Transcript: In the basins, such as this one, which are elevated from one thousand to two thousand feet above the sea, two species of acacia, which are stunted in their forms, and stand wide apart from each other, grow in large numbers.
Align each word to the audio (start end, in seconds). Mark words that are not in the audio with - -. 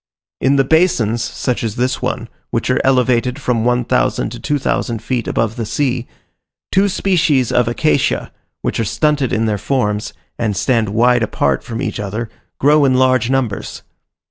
In 0.39 0.55
the 0.55 0.63
basins, 0.63 1.23
such 1.23 1.63
as 1.63 1.75
this 1.75 2.01
one, 2.01 2.27
which 2.49 2.71
are 2.71 2.81
elevated 2.83 3.39
from 3.39 3.63
one 3.63 3.85
thousand 3.85 4.31
to 4.31 4.39
two 4.39 4.57
thousand 4.57 5.03
feet 5.03 5.27
above 5.27 5.57
the 5.57 5.63
sea, 5.67 6.07
two 6.71 6.89
species 6.89 7.51
of 7.51 7.67
acacia, 7.67 8.31
which 8.63 8.79
are 8.79 8.83
stunted 8.83 9.31
in 9.31 9.45
their 9.45 9.59
forms, 9.59 10.13
and 10.39 10.57
stand 10.57 10.89
wide 10.89 11.21
apart 11.21 11.63
from 11.63 11.83
each 11.83 11.99
other, 11.99 12.29
grow 12.59 12.83
in 12.83 12.95
large 12.95 13.29
numbers. 13.29 13.83